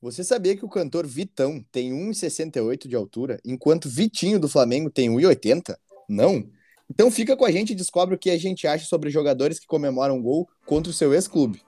Você 0.00 0.22
sabia 0.22 0.56
que 0.56 0.64
o 0.64 0.68
cantor 0.68 1.04
Vitão 1.04 1.60
tem 1.72 1.90
1,68 1.92 2.86
de 2.86 2.94
altura, 2.94 3.40
enquanto 3.44 3.88
Vitinho 3.88 4.38
do 4.38 4.48
Flamengo 4.48 4.88
tem 4.88 5.10
1,80? 5.10 5.76
Não? 6.08 6.48
Então 6.88 7.10
fica 7.10 7.36
com 7.36 7.44
a 7.44 7.50
gente 7.50 7.72
e 7.72 7.74
descobre 7.74 8.14
o 8.14 8.18
que 8.18 8.30
a 8.30 8.38
gente 8.38 8.64
acha 8.68 8.84
sobre 8.84 9.10
jogadores 9.10 9.58
que 9.58 9.66
comemoram 9.66 10.22
gol 10.22 10.48
contra 10.64 10.88
o 10.88 10.94
seu 10.94 11.12
ex-clube. 11.12 11.60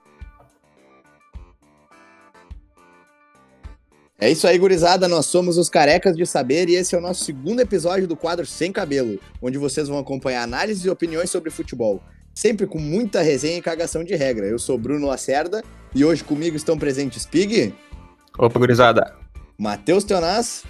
É 4.17 4.29
isso 4.31 4.47
aí, 4.47 4.57
gurizada. 4.57 5.09
Nós 5.09 5.25
somos 5.25 5.57
os 5.57 5.67
Carecas 5.67 6.15
de 6.15 6.25
Saber 6.25 6.69
e 6.69 6.75
esse 6.75 6.95
é 6.95 6.97
o 6.97 7.01
nosso 7.01 7.25
segundo 7.25 7.59
episódio 7.59 8.07
do 8.07 8.15
quadro 8.15 8.45
Sem 8.45 8.71
Cabelo, 8.71 9.19
onde 9.41 9.57
vocês 9.57 9.89
vão 9.89 9.99
acompanhar 9.99 10.43
análises 10.43 10.85
e 10.85 10.89
opiniões 10.89 11.29
sobre 11.29 11.49
futebol. 11.49 12.01
Sempre 12.33 12.65
com 12.65 12.79
muita 12.79 13.21
resenha 13.21 13.57
e 13.57 13.61
cagação 13.61 14.05
de 14.05 14.15
regra. 14.15 14.45
Eu 14.45 14.57
sou 14.57 14.77
Bruno 14.77 15.07
Lacerda 15.07 15.61
e 15.93 16.05
hoje 16.05 16.23
comigo 16.23 16.55
estão 16.55 16.77
presentes 16.77 17.25
Pig. 17.25 17.73
Opa, 18.37 18.57
gurizada. 18.57 19.15
Matheus 19.57 20.03
Teonaz. 20.03 20.63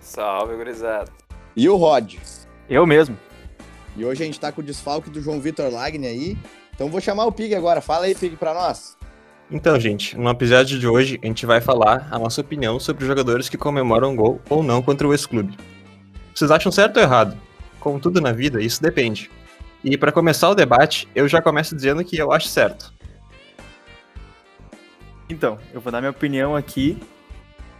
Salve, 0.00 0.56
gurizada. 0.56 1.10
E 1.54 1.68
o 1.68 1.76
Rod. 1.76 2.16
Eu 2.68 2.86
mesmo. 2.86 3.16
E 3.96 4.04
hoje 4.04 4.22
a 4.22 4.26
gente 4.26 4.40
tá 4.40 4.50
com 4.50 4.60
o 4.60 4.64
desfalque 4.64 5.10
do 5.10 5.20
João 5.20 5.40
Vitor 5.40 5.70
Lagni 5.70 6.06
aí. 6.06 6.38
Então 6.74 6.88
vou 6.88 7.00
chamar 7.00 7.26
o 7.26 7.32
Pig 7.32 7.54
agora. 7.54 7.80
Fala 7.80 8.06
aí, 8.06 8.14
Pig, 8.14 8.36
pra 8.36 8.54
nós. 8.54 8.96
Então, 9.50 9.78
gente, 9.78 10.16
no 10.16 10.30
episódio 10.30 10.78
de 10.78 10.88
hoje 10.88 11.20
a 11.22 11.26
gente 11.26 11.44
vai 11.44 11.60
falar 11.60 12.08
a 12.10 12.18
nossa 12.18 12.40
opinião 12.40 12.80
sobre 12.80 13.04
os 13.04 13.08
jogadores 13.08 13.50
que 13.50 13.58
comemoram 13.58 14.16
gol 14.16 14.40
ou 14.48 14.62
não 14.62 14.80
contra 14.80 15.06
o 15.06 15.12
ex-clube. 15.12 15.56
Vocês 16.34 16.50
acham 16.50 16.72
certo 16.72 16.96
ou 16.96 17.02
errado? 17.02 17.36
Como 17.78 18.00
tudo 18.00 18.20
na 18.20 18.32
vida, 18.32 18.62
isso 18.62 18.82
depende. 18.82 19.30
E 19.84 19.98
para 19.98 20.10
começar 20.10 20.48
o 20.48 20.54
debate, 20.54 21.06
eu 21.14 21.28
já 21.28 21.42
começo 21.42 21.76
dizendo 21.76 22.02
que 22.02 22.16
eu 22.16 22.32
acho 22.32 22.48
certo. 22.48 22.94
Então, 25.32 25.58
eu 25.72 25.80
vou 25.80 25.92
dar 25.92 26.00
minha 26.00 26.10
opinião 26.10 26.54
aqui. 26.54 26.98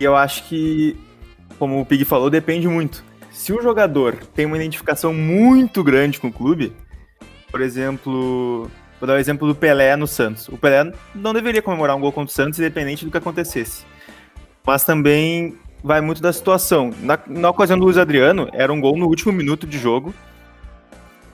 E 0.01 0.05
eu 0.05 0.17
acho 0.17 0.45
que, 0.45 0.97
como 1.59 1.81
o 1.81 1.87
Pig 1.87 2.05
falou, 2.05 2.31
depende 2.31 2.67
muito. 2.67 3.05
Se 3.31 3.53
o 3.53 3.63
jogador 3.63 4.17
tem 4.35 4.47
uma 4.47 4.57
identificação 4.57 5.15
muito 5.15 5.83
grande 5.85 6.19
com 6.19 6.29
o 6.29 6.33
clube, 6.33 6.73
por 7.51 7.61
exemplo, 7.61 8.71
Vou 9.03 9.07
dar 9.09 9.15
o 9.15 9.19
exemplo 9.19 9.49
do 9.49 9.55
Pelé 9.57 9.97
no 9.97 10.07
Santos. 10.07 10.47
O 10.47 10.57
Pelé 10.57 10.93
não 11.13 11.35
deveria 11.35 11.61
comemorar 11.61 11.97
um 11.97 12.01
gol 12.01 12.13
contra 12.13 12.31
o 12.31 12.33
Santos, 12.33 12.61
independente 12.61 13.05
do 13.05 13.11
que 13.11 13.19
acontecesse. 13.19 13.85
Mas 14.65 14.85
também 14.85 15.59
vai 15.83 16.01
muito 16.01 16.23
da 16.23 16.33
situação. 16.33 16.93
Na, 17.01 17.19
na 17.27 17.51
ocasião 17.51 17.77
do 17.77 17.85
Luiz 17.85 17.99
Adriano, 17.99 18.49
era 18.53 18.73
um 18.73 18.81
gol 18.81 18.97
no 18.97 19.09
último 19.09 19.33
minuto 19.33 19.67
de 19.67 19.77
jogo. 19.77 20.15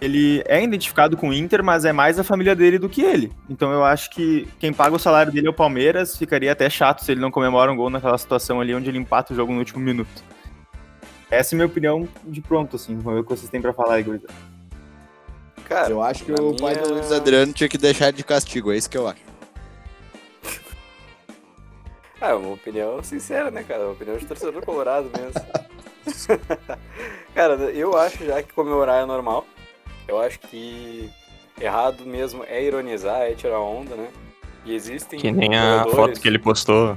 Ele 0.00 0.42
é 0.46 0.62
identificado 0.62 1.16
com 1.16 1.30
o 1.30 1.32
Inter, 1.32 1.62
mas 1.62 1.84
é 1.84 1.92
mais 1.92 2.18
a 2.18 2.24
família 2.24 2.54
dele 2.54 2.78
do 2.78 2.88
que 2.88 3.02
ele. 3.02 3.32
Então 3.50 3.72
eu 3.72 3.84
acho 3.84 4.10
que 4.10 4.46
quem 4.60 4.72
paga 4.72 4.94
o 4.94 4.98
salário 4.98 5.32
dele 5.32 5.48
é 5.48 5.50
o 5.50 5.54
Palmeiras. 5.54 6.16
Ficaria 6.16 6.52
até 6.52 6.70
chato 6.70 7.04
se 7.04 7.10
ele 7.10 7.20
não 7.20 7.30
comemora 7.30 7.72
um 7.72 7.76
gol 7.76 7.90
naquela 7.90 8.16
situação 8.16 8.60
ali 8.60 8.74
onde 8.74 8.88
ele 8.88 8.98
empata 8.98 9.32
o 9.32 9.36
jogo 9.36 9.52
no 9.52 9.58
último 9.58 9.80
minuto. 9.80 10.22
Essa 11.30 11.54
é 11.54 11.56
a 11.56 11.58
minha 11.58 11.66
opinião 11.66 12.08
de 12.24 12.40
pronto, 12.40 12.76
assim. 12.76 12.96
Vamos 12.96 13.14
ver 13.14 13.20
o 13.20 13.24
que 13.24 13.30
vocês 13.30 13.50
têm 13.50 13.60
pra 13.60 13.72
falar 13.72 13.94
aí, 13.94 14.02
Gurizada. 14.02 14.32
Cara, 15.64 15.90
eu 15.90 16.02
acho 16.02 16.24
que 16.24 16.32
o 16.32 16.34
minha... 16.34 16.56
pai 16.56 16.76
do 16.76 16.94
Luiz 16.94 17.12
Adriano 17.12 17.52
tinha 17.52 17.68
que 17.68 17.76
deixar 17.76 18.10
de 18.10 18.24
castigo, 18.24 18.72
é 18.72 18.76
isso 18.76 18.88
que 18.88 18.96
eu 18.96 19.06
acho. 19.06 19.20
ah, 22.20 22.30
é 22.30 22.34
uma 22.34 22.54
opinião 22.54 23.02
sincera, 23.02 23.50
né, 23.50 23.62
cara? 23.64 23.82
Uma 23.82 23.92
opinião 23.92 24.16
de 24.16 24.24
torcedor 24.24 24.64
colorado 24.64 25.10
mesmo. 25.14 25.34
cara, 27.34 27.54
eu 27.54 27.96
acho 27.96 28.24
já 28.24 28.42
que 28.42 28.52
comemorar 28.52 29.02
é 29.02 29.06
normal. 29.06 29.46
Eu 30.08 30.18
acho 30.18 30.40
que 30.40 31.10
errado 31.60 32.04
mesmo 32.04 32.42
é 32.44 32.62
ironizar, 32.62 33.20
é 33.22 33.34
tirar 33.34 33.60
onda, 33.60 33.94
né? 33.94 34.08
E 34.64 34.74
existem. 34.74 35.20
Que 35.20 35.30
nem 35.30 35.56
a 35.56 35.84
foto 35.84 36.18
que 36.18 36.26
ele 36.26 36.38
postou 36.38 36.96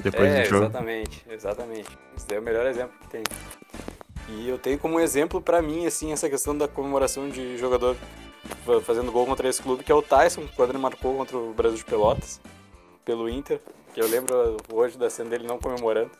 depois 0.00 0.30
é, 0.30 0.42
do 0.42 0.48
jogo. 0.48 0.64
Exatamente, 0.66 1.24
exatamente. 1.30 1.98
Esse 2.16 2.34
é 2.34 2.38
o 2.38 2.42
melhor 2.42 2.66
exemplo 2.66 2.92
que 3.00 3.08
tem. 3.08 3.22
E 4.28 4.48
eu 4.48 4.58
tenho 4.58 4.78
como 4.78 5.00
exemplo 5.00 5.40
para 5.40 5.60
mim, 5.62 5.86
assim, 5.86 6.12
essa 6.12 6.28
questão 6.28 6.56
da 6.56 6.68
comemoração 6.68 7.28
de 7.28 7.56
jogador 7.58 7.96
fazendo 8.84 9.10
gol 9.10 9.26
contra 9.26 9.48
esse 9.48 9.60
clube, 9.62 9.82
que 9.82 9.90
é 9.90 9.94
o 9.94 10.02
Tyson, 10.02 10.44
quando 10.54 10.70
ele 10.70 10.78
marcou 10.78 11.16
contra 11.16 11.36
o 11.36 11.52
Brasil 11.52 11.78
de 11.78 11.84
Pelotas, 11.84 12.40
pelo 13.04 13.28
Inter, 13.28 13.60
que 13.92 14.00
eu 14.00 14.08
lembro 14.08 14.56
hoje 14.72 14.96
da 14.96 15.10
cena 15.10 15.30
dele 15.30 15.46
não 15.46 15.58
comemorando. 15.58 16.10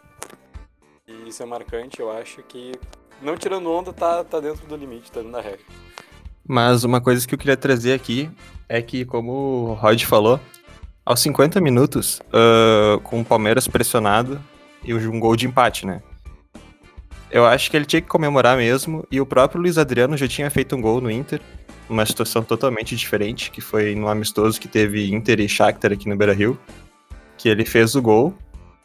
E 1.06 1.28
isso 1.28 1.42
é 1.42 1.46
marcante, 1.46 2.00
eu 2.00 2.10
acho 2.10 2.42
que, 2.42 2.72
não 3.22 3.36
tirando 3.36 3.70
onda, 3.70 3.92
tá, 3.92 4.24
tá 4.24 4.40
dentro 4.40 4.66
do 4.66 4.76
limite, 4.76 5.10
tá 5.10 5.20
dentro 5.20 5.32
da 5.32 5.40
regra. 5.40 5.60
Mas 6.46 6.84
uma 6.84 7.00
coisa 7.00 7.26
que 7.26 7.34
eu 7.34 7.38
queria 7.38 7.56
trazer 7.56 7.92
aqui 7.92 8.30
é 8.68 8.80
que, 8.82 9.04
como 9.04 9.32
o 9.32 9.74
Rod 9.74 10.02
falou, 10.04 10.40
aos 11.04 11.20
50 11.20 11.60
minutos, 11.60 12.20
uh, 12.28 13.00
com 13.00 13.20
o 13.20 13.24
Palmeiras 13.24 13.68
pressionado 13.68 14.40
e 14.84 14.94
um 14.94 15.20
gol 15.20 15.36
de 15.36 15.46
empate, 15.46 15.86
né? 15.86 16.02
Eu 17.30 17.46
acho 17.46 17.70
que 17.70 17.76
ele 17.76 17.84
tinha 17.84 18.02
que 18.02 18.08
comemorar 18.08 18.56
mesmo, 18.56 19.06
e 19.10 19.20
o 19.20 19.26
próprio 19.26 19.60
Luiz 19.60 19.78
Adriano 19.78 20.16
já 20.16 20.26
tinha 20.26 20.50
feito 20.50 20.74
um 20.74 20.80
gol 20.80 21.00
no 21.00 21.10
Inter, 21.10 21.40
uma 21.88 22.04
situação 22.04 22.42
totalmente 22.42 22.96
diferente, 22.96 23.50
que 23.50 23.60
foi 23.60 23.94
no 23.94 24.08
amistoso 24.08 24.60
que 24.60 24.68
teve 24.68 25.12
Inter 25.12 25.40
e 25.40 25.48
Shakhtar 25.48 25.92
aqui 25.92 26.08
no 26.08 26.16
Beira-Rio, 26.16 26.58
que 27.38 27.48
ele 27.48 27.64
fez 27.64 27.94
o 27.94 28.02
gol 28.02 28.34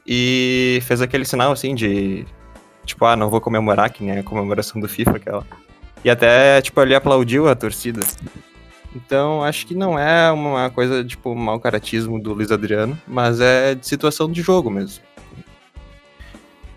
e 0.06 0.80
fez 0.84 1.02
aquele 1.02 1.26
sinal 1.26 1.52
assim 1.52 1.74
de 1.74 2.26
tipo, 2.86 3.04
ah, 3.06 3.16
não 3.16 3.30
vou 3.30 3.42
comemorar, 3.42 3.92
que 3.92 4.04
nem 4.04 4.20
a 4.20 4.24
comemoração 4.24 4.80
do 4.80 4.88
FIFA 4.88 5.18
aquela. 5.18 5.48
E 6.04 6.10
até, 6.10 6.62
tipo, 6.62 6.80
ele 6.82 6.96
aplaudiu 6.96 7.48
a 7.50 7.56
torcida. 7.56 8.02
Então, 8.96 9.44
acho 9.44 9.68
que 9.68 9.76
não 9.76 10.00
é 10.00 10.32
uma 10.32 10.70
coisa, 10.70 11.04
tipo, 11.04 11.36
mau 11.36 11.60
caratismo 11.60 12.22
do 12.22 12.34
Luiz 12.34 12.52
Adriano, 12.52 12.98
mas 13.08 13.42
é 13.42 13.76
de 13.76 13.86
situação 13.86 14.32
de 14.32 14.42
jogo 14.42 14.70
mesmo. 14.70 15.04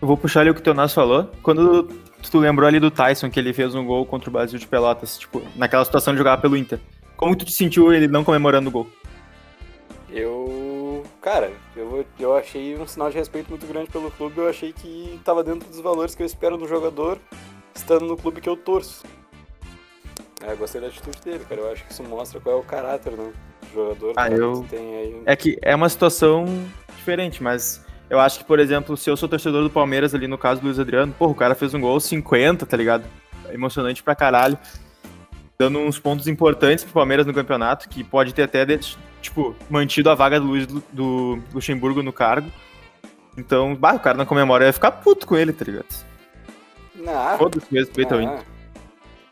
Eu 0.00 0.08
vou 0.08 0.16
puxar 0.16 0.40
ali 0.40 0.50
o 0.50 0.54
que 0.54 0.60
o 0.60 0.62
Teonas 0.62 0.92
falou. 0.94 1.30
Quando 1.42 1.88
tu 2.30 2.38
lembrou 2.38 2.66
ali 2.66 2.80
do 2.80 2.90
Tyson, 2.90 3.30
que 3.30 3.38
ele 3.38 3.52
fez 3.52 3.74
um 3.74 3.84
gol 3.84 4.06
contra 4.06 4.30
o 4.30 4.32
Brasil 4.32 4.58
de 4.58 4.66
Pelotas, 4.66 5.18
tipo, 5.18 5.42
naquela 5.56 5.84
situação 5.84 6.12
de 6.12 6.18
jogar 6.18 6.38
pelo 6.38 6.56
Inter. 6.56 6.80
Como 7.16 7.34
tu 7.36 7.44
te 7.44 7.52
sentiu 7.52 7.92
ele 7.92 8.06
não 8.06 8.24
comemorando 8.24 8.68
o 8.68 8.72
gol? 8.72 8.88
Eu. 10.10 10.47
Cara, 11.30 11.52
eu, 11.76 12.06
eu 12.18 12.34
achei 12.34 12.74
um 12.78 12.86
sinal 12.86 13.10
de 13.10 13.18
respeito 13.18 13.50
muito 13.50 13.66
grande 13.66 13.90
pelo 13.90 14.10
clube. 14.10 14.38
Eu 14.38 14.48
achei 14.48 14.72
que 14.72 15.20
tava 15.22 15.44
dentro 15.44 15.68
dos 15.68 15.78
valores 15.78 16.14
que 16.14 16.22
eu 16.22 16.26
espero 16.26 16.56
no 16.56 16.66
jogador, 16.66 17.18
estando 17.74 18.06
no 18.06 18.16
clube 18.16 18.40
que 18.40 18.48
eu 18.48 18.56
torço. 18.56 19.04
É, 20.42 20.54
gostei 20.54 20.80
da 20.80 20.86
atitude 20.86 21.20
dele, 21.20 21.44
cara. 21.46 21.60
Eu 21.60 21.70
acho 21.70 21.84
que 21.84 21.92
isso 21.92 22.02
mostra 22.02 22.40
qual 22.40 22.56
é 22.56 22.58
o 22.58 22.64
caráter, 22.64 23.12
né? 23.12 23.30
Do 23.60 23.74
jogador 23.74 24.14
ah, 24.16 24.30
eu... 24.30 24.62
que 24.62 24.68
tem 24.70 24.96
aí. 24.96 25.22
É 25.26 25.36
que 25.36 25.58
é 25.60 25.74
uma 25.74 25.90
situação 25.90 26.46
diferente, 26.96 27.42
mas 27.42 27.84
eu 28.08 28.18
acho 28.18 28.38
que, 28.38 28.46
por 28.46 28.58
exemplo, 28.58 28.96
se 28.96 29.10
eu 29.10 29.16
sou 29.16 29.28
torcedor 29.28 29.62
do 29.62 29.68
Palmeiras 29.68 30.14
ali, 30.14 30.26
no 30.26 30.38
caso 30.38 30.62
do 30.62 30.64
Luiz 30.64 30.78
Adriano, 30.78 31.12
porra, 31.12 31.32
o 31.32 31.34
cara 31.34 31.54
fez 31.54 31.74
um 31.74 31.80
gol 31.82 32.00
50, 32.00 32.64
tá 32.64 32.74
ligado? 32.74 33.04
Emocionante 33.50 34.02
pra 34.02 34.14
caralho. 34.14 34.58
Dando 35.60 35.80
uns 35.80 35.98
pontos 35.98 36.28
importantes 36.28 36.84
pro 36.84 36.92
Palmeiras 36.92 37.26
no 37.26 37.34
campeonato, 37.34 37.88
que 37.88 38.04
pode 38.04 38.32
ter 38.32 38.44
até, 38.44 38.64
tipo, 39.20 39.56
mantido 39.68 40.08
a 40.08 40.14
vaga 40.14 40.38
do 40.38 40.46
Luiz 40.46 40.66
do 40.92 41.42
Luxemburgo 41.52 42.00
no 42.00 42.12
cargo. 42.12 42.48
Então, 43.36 43.74
bah, 43.74 43.94
o 43.94 43.98
cara 43.98 44.16
não 44.16 44.24
comemora, 44.24 44.66
ia 44.66 44.72
ficar 44.72 44.92
puto 44.92 45.26
com 45.26 45.36
ele, 45.36 45.52
tá 45.52 45.64
ligado? 45.64 45.86
Foda-se 47.38 47.66
respeito 47.72 48.14
ao 48.14 48.22
Inter. 48.22 48.44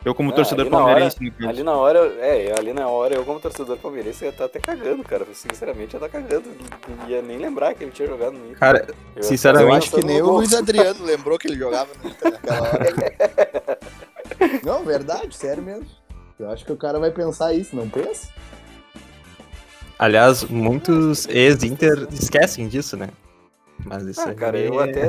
Eu, 0.05 0.17
como 0.17 0.31
não, 0.31 0.37
torcedor 0.37 0.69
palmeirense, 0.69 1.17
hora, 1.39 1.51
Ali 1.51 1.63
na 1.63 1.73
hora, 1.73 1.99
é, 2.21 2.55
ali 2.59 2.73
na 2.73 2.89
hora, 2.89 3.15
eu, 3.15 3.25
como 3.25 3.39
torcedor 3.39 3.77
palmeirense, 3.77 4.25
ia 4.25 4.31
estar 4.31 4.49
tá 4.49 4.59
até 4.59 4.61
cagando, 4.61 5.05
cara. 5.05 5.25
Sinceramente, 5.33 5.95
ia 5.95 5.99
estar 5.99 6.09
tá 6.09 6.09
cagando. 6.09 6.49
Não 6.89 7.09
ia 7.09 7.23
nem 7.23 7.39
lembrar 7.39 7.75
que 7.75 7.85
ele 7.85 7.91
tinha 7.91 8.07
jogado 8.07 8.33
no 8.33 8.47
Inter. 8.47 8.59
Cara, 8.59 8.87
eu 9.15 9.23
sinceramente, 9.23 9.71
eu 9.71 9.77
acho 9.77 9.91
que 9.93 10.05
nem 10.05 10.23
o 10.23 10.31
Luiz 10.31 10.55
Adriano 10.55 11.05
lembrou 11.05 11.39
que 11.39 11.49
ele 11.49 11.57
jogava 11.57 11.91
no 12.03 12.11
Inter 12.11 12.33
naquela 12.33 12.69
hora. 12.69 13.79
não, 14.63 14.85
verdade, 14.85 15.37
sério 15.37 15.63
mesmo. 15.63 16.06
Eu 16.39 16.51
acho 16.51 16.65
que 16.65 16.73
o 16.73 16.77
cara 16.77 16.99
vai 16.99 17.11
pensar 17.11 17.55
isso, 17.55 17.75
não 17.75 17.89
pensa? 17.89 18.29
Aliás, 19.99 20.45
muitos 20.45 21.27
ex-Inter 21.29 22.07
esquecem 22.13 22.69
disso, 22.69 22.97
né? 22.97 23.09
Mas 23.85 24.05
isso 24.05 24.21
ah, 24.21 24.35
cara, 24.35 24.59
eu 24.59 24.81
é 24.81 24.91
até. 24.91 25.09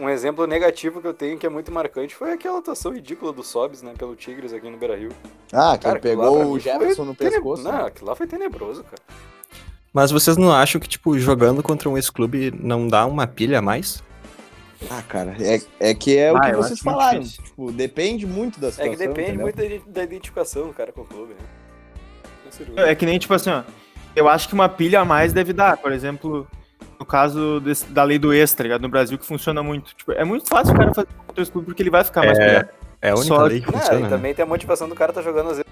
Um 0.00 0.08
exemplo 0.08 0.46
negativo 0.46 1.00
que 1.00 1.06
eu 1.06 1.14
tenho 1.14 1.38
que 1.38 1.46
é 1.46 1.48
muito 1.48 1.72
marcante 1.72 2.14
foi 2.14 2.32
aquela 2.32 2.58
atuação 2.58 2.92
ridícula 2.92 3.32
do 3.32 3.42
Sobs, 3.42 3.82
né, 3.82 3.94
pelo 3.96 4.14
Tigres 4.14 4.52
aqui 4.52 4.68
no 4.68 4.76
Beira 4.76 4.96
Rio. 4.96 5.10
Ah, 5.52 5.76
que 5.76 5.84
cara, 5.84 5.98
pegou 5.98 6.52
o 6.52 6.58
Jefferson 6.58 7.04
no 7.04 7.14
pescoço. 7.14 7.62
Não, 7.62 7.72
né? 7.72 7.84
aquilo 7.86 8.08
lá 8.08 8.14
foi 8.14 8.26
tenebroso, 8.26 8.84
cara. 8.84 9.02
Mas 9.92 10.10
vocês 10.10 10.36
não 10.36 10.52
acham 10.52 10.80
que, 10.80 10.88
tipo, 10.88 11.18
jogando 11.18 11.62
contra 11.62 11.88
um 11.88 11.96
ex-clube 11.96 12.52
não 12.60 12.86
dá 12.86 13.06
uma 13.06 13.26
pilha 13.26 13.58
a 13.58 13.62
mais? 13.62 14.02
Ah, 14.90 15.02
cara, 15.02 15.36
é, 15.40 15.60
é 15.80 15.94
que 15.94 16.16
é 16.16 16.28
ah, 16.28 16.34
o 16.34 16.40
que 16.40 16.52
vocês 16.52 16.78
falaram. 16.80 17.22
Tipo, 17.22 17.72
depende 17.72 18.26
muito 18.26 18.60
da 18.60 18.70
situação. 18.70 18.92
É 18.92 18.96
que 18.96 19.06
depende 19.06 19.30
entendeu? 19.30 19.42
muito 19.42 19.90
da, 19.90 20.02
identificação 20.04 20.68
do 20.68 20.72
cara 20.72 20.92
com 20.92 21.00
o 21.00 21.04
clube, 21.04 21.34
né? 21.34 22.88
É 22.88 22.94
que 22.94 23.04
nem, 23.04 23.18
tipo 23.18 23.34
assim, 23.34 23.50
ó. 23.50 23.62
Eu 24.14 24.28
acho 24.28 24.48
que 24.48 24.54
uma 24.54 24.68
pilha 24.68 25.00
a 25.00 25.04
mais 25.04 25.32
deve 25.32 25.52
dar. 25.52 25.76
Por 25.76 25.92
exemplo, 25.92 26.46
no 26.98 27.04
caso 27.04 27.60
desse, 27.60 27.84
da 27.86 28.04
lei 28.04 28.18
do 28.18 28.32
ex, 28.32 28.52
tá 28.52 28.62
ligado? 28.62 28.82
No 28.82 28.88
Brasil, 28.88 29.18
que 29.18 29.26
funciona 29.26 29.62
muito. 29.62 29.94
Tipo, 29.94 30.12
é 30.12 30.24
muito 30.24 30.48
fácil 30.48 30.74
o 30.74 30.78
cara 30.78 30.94
fazer 30.94 31.08
contra 31.26 31.42
o 31.42 31.62
porque 31.62 31.82
ele 31.82 31.90
vai 31.90 32.04
ficar 32.04 32.24
mais 32.24 32.38
é, 32.38 32.68
É 33.02 33.10
a 33.10 33.14
única 33.14 33.26
Só... 33.26 33.42
lei 33.44 33.60
que 33.60 33.70
funciona. 33.70 34.00
e 34.00 34.02
né? 34.04 34.08
também 34.08 34.34
tem 34.34 34.42
a 34.42 34.46
motivação 34.46 34.88
do 34.88 34.94
cara 34.94 35.12
tá 35.12 35.22
jogando 35.22 35.50
às 35.50 35.62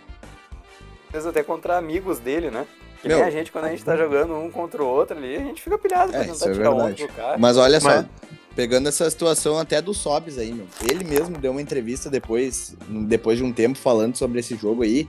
vezes 1.13 1.27
até 1.27 1.43
contra 1.43 1.77
amigos 1.79 2.19
dele, 2.19 2.51
né? 2.51 2.67
Que 3.01 3.09
nem 3.09 3.17
Meu. 3.17 3.27
a 3.27 3.31
gente, 3.31 3.53
quando 3.53 3.67
a 3.67 3.69
gente 3.71 3.85
tá 3.85 3.97
jogando 3.97 4.35
um 4.35 4.51
contra 4.51 4.83
o 4.83 4.87
outro 4.87 5.17
ali, 5.17 5.37
a 5.37 5.41
gente 5.41 5.63
fica 5.63 5.79
pilhado 5.79 6.13
pra 6.13 6.23
É, 6.23 6.25
tentar 6.25 6.51
é 6.51 6.53
tirar 6.53 6.71
um 6.71 6.77
verdade. 6.77 7.07
do 7.07 7.13
cara. 7.13 7.39
Mas 7.39 7.57
olha 7.57 7.81
só, 7.81 7.89
Mas- 7.89 8.07
pegando 8.57 8.89
essa 8.89 9.09
situação 9.09 9.59
até 9.59 9.83
do 9.83 9.93
Sobs 9.93 10.39
aí, 10.39 10.53
meu. 10.53 10.67
Ele 10.91 11.05
mesmo 11.05 11.37
deu 11.37 11.53
uma 11.53 11.61
entrevista 11.61 12.09
depois, 12.09 12.75
depois 12.89 13.37
de 13.37 13.45
um 13.45 13.53
tempo 13.53 13.77
falando 13.77 14.17
sobre 14.17 14.41
esse 14.41 14.57
jogo 14.57 14.83
aí. 14.83 15.07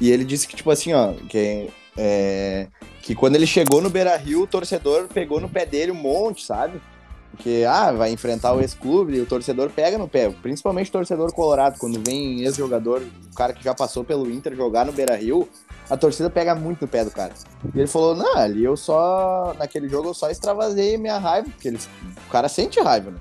E 0.00 0.10
ele 0.10 0.24
disse 0.24 0.46
que, 0.46 0.54
tipo 0.54 0.70
assim, 0.70 0.92
ó, 0.92 1.12
que, 1.28 1.68
é, 1.96 2.68
que 3.02 3.14
quando 3.14 3.34
ele 3.34 3.46
chegou 3.46 3.82
no 3.82 3.90
Beira 3.90 4.16
Rio, 4.16 4.42
o 4.42 4.46
torcedor 4.46 5.08
pegou 5.08 5.40
no 5.40 5.48
pé 5.48 5.66
dele 5.66 5.90
um 5.90 5.96
monte, 5.96 6.44
sabe? 6.44 6.80
Porque, 7.32 7.64
ah, 7.68 7.92
vai 7.92 8.12
enfrentar 8.12 8.54
o 8.54 8.60
ex-clube 8.60 9.16
e 9.16 9.20
o 9.20 9.26
torcedor 9.26 9.68
pega 9.70 9.98
no 9.98 10.06
pé. 10.06 10.30
Principalmente 10.30 10.88
o 10.88 10.92
torcedor 10.92 11.32
colorado, 11.32 11.78
quando 11.78 12.00
vem 12.06 12.42
ex-jogador, 12.42 13.02
o 13.02 13.34
cara 13.34 13.52
que 13.52 13.64
já 13.64 13.74
passou 13.74 14.04
pelo 14.04 14.30
Inter 14.30 14.54
jogar 14.54 14.86
no 14.86 14.92
Beira 14.92 15.16
Rio, 15.16 15.48
a 15.88 15.96
torcida 15.96 16.28
pega 16.28 16.54
muito 16.54 16.82
no 16.82 16.88
pé 16.88 17.04
do 17.04 17.10
cara. 17.10 17.32
E 17.74 17.78
ele 17.78 17.86
falou, 17.86 18.14
não, 18.14 18.36
ali 18.36 18.64
eu 18.64 18.76
só. 18.76 19.54
Naquele 19.58 19.88
jogo 19.88 20.08
eu 20.08 20.14
só 20.14 20.30
extravasei 20.30 20.96
minha 20.98 21.18
raiva, 21.18 21.48
porque 21.50 21.68
ele, 21.68 21.78
o 22.26 22.30
cara 22.30 22.48
sente 22.48 22.80
raiva, 22.80 23.10
né? 23.10 23.18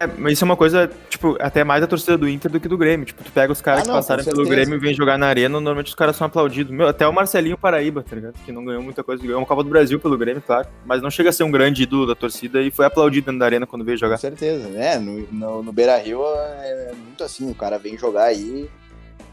É, 0.00 0.06
mas 0.18 0.32
isso 0.32 0.44
é 0.44 0.46
uma 0.46 0.56
coisa, 0.56 0.90
tipo, 1.08 1.36
até 1.40 1.62
mais 1.62 1.80
da 1.80 1.86
torcida 1.86 2.18
do 2.18 2.28
Inter 2.28 2.50
do 2.50 2.58
que 2.58 2.66
do 2.66 2.76
Grêmio. 2.76 3.06
Tipo, 3.06 3.22
tu 3.22 3.30
pega 3.30 3.52
os 3.52 3.60
caras 3.60 3.82
Ah, 3.82 3.84
que 3.86 3.92
passaram 3.92 4.24
com 4.24 4.30
pelo. 4.32 4.48
Grêmio 4.48 4.74
e 4.74 4.78
vêm 4.80 4.92
jogar 4.92 5.16
na 5.16 5.28
arena, 5.28 5.48
normalmente 5.60 5.86
os 5.86 5.94
caras 5.94 6.16
são 6.16 6.26
aplaudidos. 6.26 6.74
Meu, 6.74 6.88
até 6.88 7.06
o 7.06 7.12
Marcelinho 7.12 7.56
Paraíba, 7.56 8.02
tá 8.02 8.16
ligado? 8.16 8.34
Que 8.44 8.50
não 8.50 8.64
ganhou 8.64 8.82
muita 8.82 9.04
coisa, 9.04 9.22
ganhou 9.22 9.38
uma 9.38 9.46
Copa 9.46 9.62
do 9.62 9.70
Brasil 9.70 10.00
pelo 10.00 10.18
Grêmio, 10.18 10.42
claro. 10.44 10.66
Mas 10.84 11.00
não 11.00 11.08
chega 11.08 11.30
a 11.30 11.32
ser 11.32 11.44
um 11.44 11.52
grande 11.52 11.84
ídolo 11.84 12.04
da 12.04 12.16
torcida 12.16 12.60
e 12.60 12.72
foi 12.72 12.84
aplaudido 12.84 13.26
dentro 13.26 13.38
da 13.38 13.44
arena 13.46 13.64
quando 13.64 13.84
veio 13.84 13.96
Com 13.96 14.06
jogar. 14.06 14.18
certeza, 14.18 14.66
né? 14.68 14.98
No, 14.98 15.20
no, 15.30 15.62
no 15.62 15.72
Beira 15.72 15.96
Rio 15.98 16.20
é, 16.24 16.90
é 16.90 16.94
muito 16.94 17.22
assim, 17.22 17.48
o 17.48 17.54
cara 17.54 17.78
vem 17.78 17.96
jogar 17.96 18.24
aí 18.24 18.68
e 18.81 18.81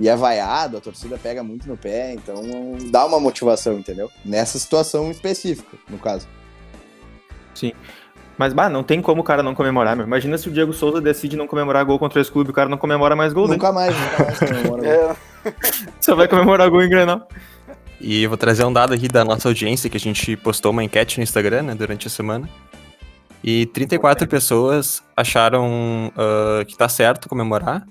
é 0.08 0.16
vaiado, 0.16 0.78
a 0.78 0.82
torcida 0.82 1.18
pega 1.18 1.44
muito 1.44 1.68
no 1.68 1.76
pé, 1.76 2.14
então 2.14 2.42
dá 2.90 3.06
uma 3.06 3.20
motivação, 3.20 3.74
entendeu? 3.74 4.10
Nessa 4.24 4.58
situação 4.58 5.12
específica, 5.12 5.78
no 5.90 5.98
caso. 5.98 6.28
Mas, 8.38 8.54
bah, 8.54 8.70
não 8.70 8.84
tem 8.84 9.02
como 9.02 9.20
o 9.20 9.24
cara 9.24 9.44
não 9.44 9.54
comemorar, 9.54 9.98
meu. 9.98 10.06
Imagina 10.06 10.38
se 10.38 10.48
o 10.48 10.52
Diego 10.52 10.72
Souza 10.72 11.02
decide 11.02 11.36
não 11.36 11.46
comemorar 11.46 11.84
gol 11.84 12.00
contra 12.00 12.22
esse 12.22 12.32
clube, 12.32 12.52
o 12.52 12.54
cara 12.54 12.70
não 12.70 12.78
comemora 12.78 13.14
mais 13.14 13.34
gol, 13.34 13.50
né? 13.50 13.56
Nunca 13.56 13.74
mais, 13.74 13.94
nunca 13.94 14.24
mais 14.24 14.40
comemora. 14.40 14.80
É, 14.88 15.16
Só 16.00 16.16
vai 16.16 16.28
comemorar 16.28 16.70
gol 16.70 16.82
em 16.82 16.90
Grenal. 16.90 17.28
E 18.00 18.24
eu 18.24 18.30
vou 18.30 18.38
trazer 18.38 18.64
um 18.64 18.72
dado 18.72 18.94
aqui 18.94 19.10
da 19.10 19.26
nossa 19.26 19.50
audiência, 19.50 19.90
que 19.90 19.98
a 19.98 20.00
gente 20.00 20.38
postou 20.38 20.72
uma 20.72 20.82
enquete 20.82 21.18
no 21.18 21.24
Instagram, 21.24 21.64
né, 21.64 21.76
durante 21.76 22.08
a 22.08 22.10
semana. 22.10 22.50
E 23.44 23.66
34 23.68 24.26
pessoas 24.28 25.04
acharam 25.16 26.12
ah, 26.16 26.64
que 26.66 26.78
tá 26.78 26.88
certo 26.88 27.28
comemorar, 27.28 27.86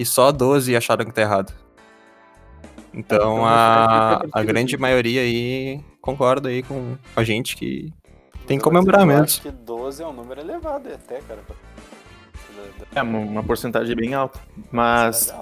e 0.00 0.06
só 0.06 0.32
12 0.32 0.74
acharam 0.74 1.04
que 1.04 1.12
tá 1.12 1.20
errado. 1.20 1.52
Então 2.94 3.18
Então, 3.18 3.44
a, 3.44 4.22
a 4.32 4.42
grande 4.42 4.78
maioria 4.78 5.20
aí 5.20 5.84
concorda 6.00 6.48
aí 6.48 6.62
com 6.62 6.96
a 7.14 7.22
gente 7.22 7.54
que 7.54 7.92
tem 8.46 8.58
que 8.58 8.62
dizer 8.62 8.62
comemorar 8.62 9.06
mesmo. 9.06 9.24
acho 9.24 9.42
que 9.42 9.50
12 9.50 10.02
é 10.02 10.06
um 10.06 10.12
número 10.14 10.40
elevado 10.40 10.88
até, 10.88 11.20
cara. 11.20 11.40
É 12.94 13.02
uma, 13.02 13.42
porcentagem 13.42 13.94
bem 13.94 14.14
alta. 14.14 14.40
Mas 14.72 15.32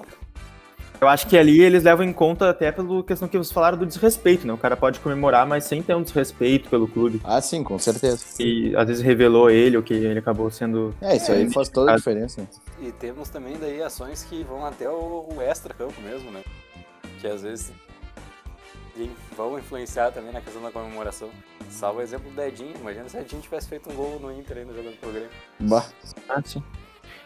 eu 1.01 1.07
acho 1.07 1.29
que 1.29 1.39
ali 1.39 1.61
eles 1.61 1.85
levam 1.85 2.05
em 2.05 2.13
conta 2.13 2.51
até 2.51 2.73
pela 2.73 3.05
questão 3.05 3.29
que 3.29 3.39
vocês 3.39 3.53
falaram 3.53 3.79
do 3.79 3.87
desrespeito, 3.87 4.45
né? 4.45 4.53
O 4.53 4.59
cara 4.59 4.77
pode 4.77 4.99
comemorar, 4.99 5.47
mas 5.47 5.65
sem 5.65 5.81
ter 5.81 5.95
um 5.95 6.03
desrespeito 6.03 6.69
pelo 6.69 6.89
clube. 6.89 7.21
Ah, 7.23 7.41
sim, 7.41 7.63
com 7.63 7.79
certeza. 7.79 8.25
E 8.41 8.75
às 8.77 8.89
vezes 8.89 9.05
revelou 9.05 9.49
ele, 9.49 9.77
ou 9.77 9.83
que 9.85 9.95
ele 9.95 10.19
acabou 10.19 10.51
sendo. 10.51 10.93
É, 11.01 11.17
isso 11.17 11.31
aí 11.31 11.49
faz 11.49 11.69
toda 11.69 11.93
a 11.93 11.97
diferença. 11.97 12.45
Né? 12.81 12.89
E 12.89 12.93
temos 12.93 13.29
também 13.29 13.57
daí 13.59 13.83
ações 13.83 14.25
que 14.25 14.43
vão 14.45 14.65
até 14.65 14.89
o, 14.89 15.29
o 15.35 15.43
extra-campo 15.43 16.01
mesmo, 16.01 16.31
né? 16.31 16.43
Que 17.21 17.27
às 17.27 17.43
vezes 17.43 17.73
vão 19.37 19.59
influenciar 19.59 20.11
também 20.11 20.33
na 20.33 20.41
questão 20.41 20.61
da 20.63 20.71
comemoração. 20.71 21.29
Salvo 21.71 22.01
o 22.01 22.03
exemplo 22.03 22.31
do 22.31 22.43
Edinho. 22.43 22.75
Imagina 22.81 23.09
se 23.09 23.17
o 23.17 23.21
Edinho 23.21 23.43
tivesse 23.43 23.69
feito 23.69 23.91
um 23.91 23.95
gol 23.95 24.19
no 24.21 24.33
Inter 24.33 24.59
ainda 24.59 24.73
jogando 24.75 24.99
pro 24.99 25.11
Grêmio. 25.11 25.31
Bah, 25.61 25.85
Ah, 26.29 26.43
sim. 26.45 26.63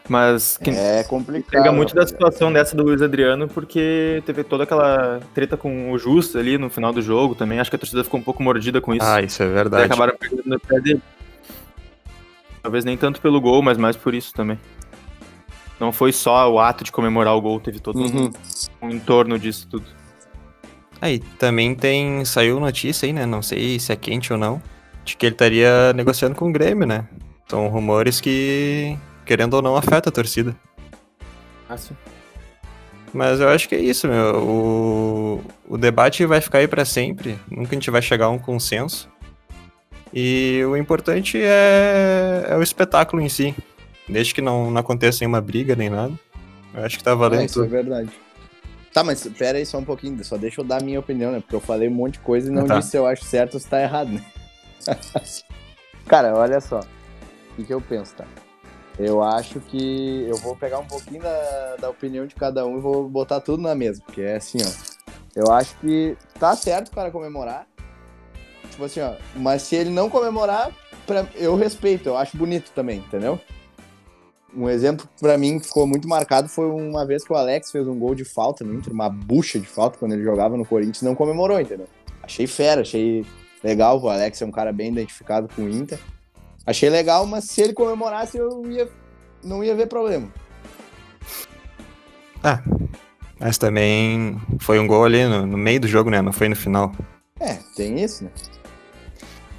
Mas 0.07 0.57
que 0.57 0.69
é 0.69 1.03
complicado. 1.05 1.49
pega 1.51 1.71
muito 1.71 1.95
da 1.95 2.01
rapaziada. 2.01 2.25
situação 2.25 2.51
dessa 2.51 2.75
do 2.75 2.83
Luiz 2.83 3.01
Adriano, 3.01 3.47
porque 3.47 4.21
teve 4.25 4.43
toda 4.43 4.65
aquela 4.65 5.21
treta 5.33 5.55
com 5.55 5.91
o 5.91 5.97
Justo 5.97 6.37
ali 6.37 6.57
no 6.57 6.69
final 6.69 6.91
do 6.91 7.01
jogo 7.01 7.35
também. 7.35 7.59
Acho 7.59 7.69
que 7.69 7.77
a 7.77 7.79
torcida 7.79 8.03
ficou 8.03 8.19
um 8.19 8.23
pouco 8.23 8.43
mordida 8.43 8.81
com 8.81 8.93
isso. 8.93 9.05
Ah, 9.05 9.21
isso 9.21 9.41
é 9.41 9.47
verdade. 9.47 9.85
acabaram 9.85 10.15
perdendo 10.17 10.43
no 10.45 10.59
pé 10.59 10.79
dele. 10.81 11.01
Talvez 12.61 12.83
nem 12.83 12.97
tanto 12.97 13.21
pelo 13.21 13.39
gol, 13.39 13.61
mas 13.61 13.77
mais 13.77 13.95
por 13.95 14.13
isso 14.13 14.33
também. 14.33 14.59
Não 15.83 15.91
foi 15.91 16.13
só 16.13 16.49
o 16.49 16.59
ato 16.61 16.81
de 16.81 16.93
comemorar 16.93 17.35
o 17.35 17.41
gol, 17.41 17.59
teve 17.59 17.77
todo 17.77 17.99
um- 17.99 18.05
Uhum. 18.05 18.31
um 18.83 18.89
entorno 18.89 19.37
disso 19.37 19.67
tudo. 19.69 19.85
Aí, 21.01 21.19
também 21.37 21.75
tem. 21.75 22.23
Saiu 22.23 22.57
notícia 22.57 23.05
aí, 23.05 23.11
né? 23.11 23.25
Não 23.25 23.41
sei 23.41 23.77
se 23.79 23.91
é 23.91 23.95
quente 23.97 24.31
ou 24.31 24.39
não. 24.39 24.61
De 25.03 25.17
que 25.17 25.25
ele 25.25 25.35
estaria 25.35 25.91
negociando 25.91 26.35
com 26.35 26.47
o 26.49 26.53
Grêmio, 26.53 26.87
né? 26.87 27.05
São 27.49 27.67
rumores 27.67 28.21
que, 28.21 28.97
querendo 29.25 29.55
ou 29.55 29.61
não, 29.61 29.75
afeta 29.75 30.07
a 30.07 30.11
torcida. 30.13 30.55
Ah, 31.67 31.75
sim. 31.75 31.93
Mas 33.13 33.41
eu 33.41 33.49
acho 33.49 33.67
que 33.67 33.75
é 33.75 33.79
isso, 33.79 34.07
meu. 34.07 34.35
O, 34.41 35.43
o 35.67 35.77
debate 35.77 36.25
vai 36.25 36.39
ficar 36.39 36.59
aí 36.59 36.67
pra 36.69 36.85
sempre. 36.85 37.37
Nunca 37.51 37.71
a 37.71 37.73
gente 37.73 37.91
vai 37.91 38.01
chegar 38.01 38.27
a 38.27 38.29
um 38.29 38.39
consenso. 38.39 39.09
E 40.13 40.63
o 40.65 40.77
importante 40.77 41.37
é, 41.43 42.45
é 42.47 42.55
o 42.55 42.63
espetáculo 42.63 43.21
em 43.21 43.27
si. 43.27 43.53
Desde 44.07 44.33
que 44.33 44.41
não, 44.41 44.69
não 44.69 44.79
aconteça 44.81 45.19
nenhuma 45.21 45.41
briga 45.41 45.75
nem 45.75 45.89
nada. 45.89 46.13
Eu 46.73 46.83
acho 46.83 46.97
que 46.97 47.03
tá 47.03 47.13
valendo 47.15 47.41
É, 47.41 47.45
isso 47.45 47.59
é 47.59 47.63
tudo. 47.63 47.71
verdade. 47.71 48.09
Tá, 48.93 49.03
mas 49.03 49.25
pera 49.37 49.57
aí 49.57 49.65
só 49.65 49.77
um 49.79 49.85
pouquinho, 49.85 50.23
só 50.23 50.37
deixa 50.37 50.61
eu 50.61 50.65
dar 50.65 50.81
a 50.81 50.83
minha 50.83 50.99
opinião, 50.99 51.31
né? 51.31 51.39
Porque 51.39 51.55
eu 51.55 51.59
falei 51.61 51.87
um 51.87 51.93
monte 51.93 52.13
de 52.13 52.19
coisa 52.19 52.49
e 52.49 52.53
não 52.53 52.65
Ah, 52.65 52.67
tá. 52.67 52.79
disse 52.79 52.91
se 52.91 52.97
eu 52.97 53.07
acho 53.07 53.23
certo 53.23 53.55
ou 53.55 53.59
se 53.59 53.67
tá 53.67 53.81
errado, 53.81 54.09
né? 54.11 54.23
Cara, 56.07 56.35
olha 56.35 56.59
só. 56.61 56.79
O 56.79 57.55
que, 57.55 57.63
que 57.63 57.73
eu 57.73 57.81
penso, 57.81 58.13
tá? 58.15 58.25
Eu 58.99 59.23
acho 59.23 59.59
que 59.59 60.25
eu 60.29 60.37
vou 60.37 60.55
pegar 60.55 60.77
um 60.79 60.85
pouquinho 60.85 61.21
da, 61.21 61.75
da 61.79 61.89
opinião 61.89 62.27
de 62.27 62.35
cada 62.35 62.65
um 62.65 62.77
e 62.77 62.81
vou 62.81 63.09
botar 63.09 63.39
tudo 63.41 63.63
na 63.63 63.73
mesa. 63.73 64.01
Porque 64.05 64.21
é 64.21 64.35
assim, 64.35 64.59
ó. 64.63 64.69
Eu 65.35 65.51
acho 65.51 65.75
que 65.79 66.15
tá 66.39 66.55
certo 66.55 66.89
o 66.89 66.91
cara 66.91 67.09
comemorar. 67.09 67.65
Tipo 68.69 68.83
assim, 68.85 68.99
ó. 69.01 69.15
Mas 69.35 69.63
se 69.63 69.75
ele 69.75 69.89
não 69.89 70.09
comemorar, 70.09 70.71
pra- 71.07 71.25
eu 71.35 71.55
respeito, 71.55 72.09
eu 72.09 72.17
acho 72.17 72.37
bonito 72.37 72.71
também, 72.75 72.99
entendeu? 72.99 73.39
Um 74.55 74.69
exemplo 74.69 75.07
pra 75.19 75.37
mim 75.37 75.59
que 75.59 75.67
ficou 75.67 75.87
muito 75.87 76.07
marcado 76.07 76.47
foi 76.47 76.67
uma 76.67 77.05
vez 77.05 77.23
que 77.23 77.33
o 77.33 77.35
Alex 77.35 77.71
fez 77.71 77.87
um 77.87 77.97
gol 77.97 78.13
de 78.13 78.23
falta 78.23 78.63
no 78.63 78.73
Inter, 78.73 78.93
uma 78.93 79.09
bucha 79.09 79.59
de 79.59 79.65
falta 79.65 79.97
quando 79.97 80.13
ele 80.13 80.23
jogava 80.23 80.55
no 80.55 80.65
Corinthians 80.65 81.01
não 81.01 81.15
comemorou, 81.15 81.59
entendeu? 81.59 81.87
Achei 82.21 82.45
fera, 82.45 82.81
achei 82.81 83.25
legal. 83.63 83.99
O 83.99 84.09
Alex 84.09 84.41
é 84.41 84.45
um 84.45 84.51
cara 84.51 84.71
bem 84.71 84.91
identificado 84.91 85.49
com 85.55 85.63
o 85.63 85.69
Inter. 85.69 85.99
Achei 86.65 86.89
legal, 86.89 87.25
mas 87.25 87.45
se 87.45 87.61
ele 87.61 87.73
comemorasse, 87.73 88.37
eu 88.37 88.63
ia, 88.69 88.87
não 89.43 89.63
ia 89.63 89.75
ver 89.75 89.87
problema. 89.87 90.31
Mas 93.39 93.57
também 93.57 94.39
foi 94.59 94.79
um 94.79 94.87
gol 94.87 95.03
ali 95.03 95.25
no, 95.25 95.45
no 95.45 95.57
meio 95.57 95.79
do 95.79 95.87
jogo, 95.87 96.09
né? 96.09 96.21
Não 96.21 96.31
foi 96.31 96.47
no 96.47 96.55
final. 96.55 96.93
É, 97.39 97.59
tem 97.75 98.01
isso, 98.01 98.23
né? 98.23 98.31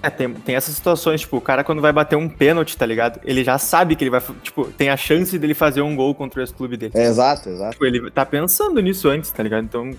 É, 0.04 0.10
tem, 0.10 0.30
tem 0.34 0.54
essas 0.54 0.74
situações, 0.74 1.22
tipo, 1.22 1.38
o 1.38 1.40
cara 1.40 1.64
quando 1.64 1.80
vai 1.80 1.90
bater 1.90 2.14
um 2.14 2.28
pênalti, 2.28 2.76
tá 2.76 2.84
ligado? 2.84 3.18
Ele 3.24 3.42
já 3.42 3.56
sabe 3.56 3.96
que 3.96 4.04
ele 4.04 4.10
vai, 4.10 4.20
tipo, 4.42 4.66
tem 4.66 4.90
a 4.90 4.98
chance 4.98 5.38
dele 5.38 5.54
fazer 5.54 5.80
um 5.80 5.96
gol 5.96 6.14
contra 6.14 6.40
o 6.40 6.42
ex-clube 6.42 6.76
dele. 6.76 6.92
É, 6.94 7.06
exato, 7.06 7.48
exato. 7.48 7.72
Tipo, 7.72 7.86
ele 7.86 8.10
tá 8.10 8.26
pensando 8.26 8.82
nisso 8.82 9.08
antes, 9.08 9.30
tá 9.30 9.42
ligado? 9.42 9.64
Então, 9.64 9.92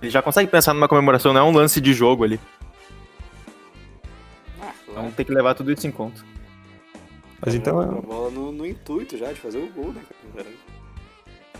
ele 0.00 0.10
já 0.10 0.22
consegue 0.22 0.50
pensar 0.50 0.72
numa 0.72 0.88
comemoração, 0.88 1.34
não 1.34 1.40
é 1.42 1.44
um 1.44 1.52
lance 1.52 1.78
de 1.78 1.92
jogo 1.92 2.24
ali. 2.24 2.40
Ah, 4.62 4.72
Então 4.88 5.10
tem 5.10 5.26
que 5.26 5.32
levar 5.34 5.54
tudo 5.54 5.70
isso 5.70 5.86
em 5.86 5.90
conta. 5.90 6.22
Mas 7.44 7.54
então. 7.54 7.80
A 7.82 7.84
bola 7.84 8.30
no, 8.30 8.52
no 8.52 8.66
intuito 8.66 9.18
já 9.18 9.30
de 9.30 9.40
fazer 9.40 9.58
o 9.58 9.66
gol, 9.68 9.92
né? 9.92 10.00
cara? 10.34 10.48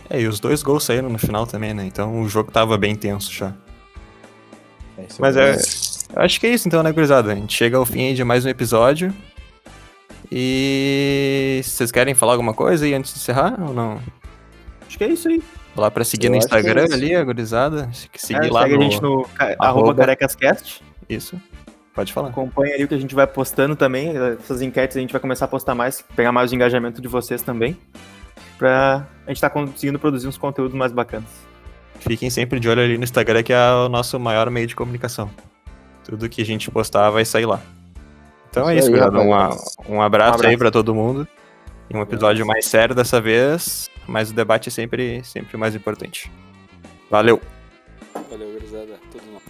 É, 0.09 0.21
e 0.21 0.27
os 0.27 0.39
dois 0.39 0.63
gols 0.63 0.83
saíram 0.85 1.07
no 1.07 1.19
final 1.19 1.45
também, 1.45 1.71
né? 1.71 1.85
Então 1.85 2.19
o 2.19 2.27
jogo 2.27 2.51
tava 2.51 2.79
bem 2.79 2.95
tenso 2.95 3.31
já. 3.31 3.53
É, 4.97 5.03
isso 5.03 5.21
Mas 5.21 5.35
verdade. 5.35 5.59
é. 5.59 5.90
Eu 6.15 6.21
acho 6.21 6.39
que 6.39 6.47
é 6.47 6.49
isso 6.53 6.67
então, 6.67 6.83
né, 6.83 6.91
gurizada? 6.91 7.31
A 7.31 7.35
gente 7.35 7.53
chega 7.55 7.77
ao 7.77 7.85
fim 7.85 8.07
aí 8.07 8.13
de 8.13 8.23
mais 8.23 8.45
um 8.45 8.49
episódio. 8.49 9.13
E 10.31 11.61
vocês 11.63 11.91
querem 11.91 12.13
falar 12.13 12.33
alguma 12.33 12.53
coisa 12.53 12.85
aí 12.85 12.93
antes 12.93 13.13
de 13.13 13.19
encerrar 13.19 13.55
ou 13.61 13.73
não? 13.73 13.99
Acho 14.87 14.97
que 14.97 15.03
é 15.03 15.07
isso 15.07 15.27
aí. 15.27 15.41
Vou 15.75 15.83
lá 15.83 15.91
pra 15.91 16.03
seguir 16.03 16.27
Eu 16.27 16.31
no 16.31 16.35
é 16.35 16.39
Instagram 16.39 16.85
isso. 16.85 16.93
ali, 16.93 17.15
a 17.15 17.23
gurizada. 17.23 17.89
Seguir 18.15 18.47
É, 18.47 18.51
lá 18.51 18.63
segue 18.63 18.75
no... 18.75 18.79
a 18.79 18.83
gente 18.83 19.01
no 19.01 19.25
arroba 19.37 19.65
arroba- 19.65 19.95
carecascast. 19.95 20.81
Isso. 21.09 21.39
Pode 21.93 22.13
falar. 22.13 22.29
Acompanha 22.29 22.75
ali 22.75 22.83
o 22.85 22.87
que 22.87 22.93
a 22.95 22.97
gente 22.99 23.13
vai 23.15 23.27
postando 23.27 23.75
também. 23.75 24.13
Essas 24.39 24.61
enquetes 24.61 24.95
a 24.95 24.99
gente 24.99 25.11
vai 25.11 25.19
começar 25.19 25.45
a 25.45 25.47
postar 25.47 25.75
mais, 25.75 26.01
pegar 26.15 26.31
mais 26.31 26.51
o 26.51 26.55
engajamento 26.55 27.01
de 27.01 27.07
vocês 27.07 27.41
também. 27.41 27.77
Pra 28.57 29.05
a 29.25 29.29
gente 29.29 29.41
tá 29.41 29.49
conseguindo 29.49 29.99
produzir 29.99 30.27
uns 30.27 30.37
conteúdos 30.37 30.73
mais 30.75 30.91
bacanas. 30.91 31.27
Fiquem 31.99 32.29
sempre 32.29 32.59
de 32.59 32.69
olho 32.69 32.81
ali 32.81 32.97
no 32.97 33.03
Instagram, 33.03 33.43
que 33.43 33.51
é 33.53 33.71
o 33.71 33.89
nosso 33.89 34.17
maior 34.19 34.49
meio 34.49 34.67
de 34.67 34.75
comunicação. 34.75 35.29
Tudo 36.11 36.27
que 36.27 36.41
a 36.41 36.45
gente 36.45 36.69
postar 36.69 37.09
vai 37.09 37.23
sair 37.23 37.45
lá. 37.45 37.61
Então 38.49 38.69
é 38.69 38.75
Isso 38.75 38.87
aí, 38.87 38.91
gurizada. 38.99 39.17
Um, 39.17 39.27
um 39.29 39.33
abraço, 39.33 39.77
Um 39.87 40.01
abraço. 40.01 40.45
aí 40.45 40.57
pra 40.57 40.69
todo 40.69 40.93
mundo. 40.93 41.25
E 41.89 41.95
um 41.95 42.01
episódio 42.01 42.45
mais 42.45 42.65
sério 42.65 42.93
dessa 42.93 43.21
vez, 43.21 43.89
mas 44.05 44.29
o 44.29 44.33
debate 44.33 44.67
é 44.67 44.71
sempre, 44.71 45.23
sempre 45.23 45.55
mais 45.55 45.73
importante. 45.73 46.29
Valeu! 47.09 47.39
Valeu, 48.29 48.51
gurizada. 48.51 48.99
Tudo 49.09 49.23
bom. 49.31 49.40